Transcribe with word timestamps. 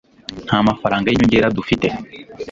nta 0.45 0.57
mafaranga 0.67 1.07
y'inyongera 1.09 1.53
dufite 1.57 1.87